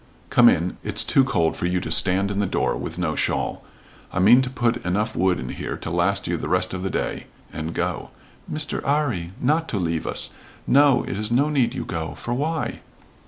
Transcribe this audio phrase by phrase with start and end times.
[0.31, 0.77] "Come in.
[0.83, 3.63] It's too cold for you to stand in the door with no shawl.
[4.11, 6.89] I mean to put enough wood in here to last you the rest of the
[6.89, 8.09] day and go"
[8.51, 8.83] "Mr.
[8.83, 9.31] 'Arry!
[9.39, 10.31] Not to leave us?
[10.65, 12.79] No, it is no need you go for why?"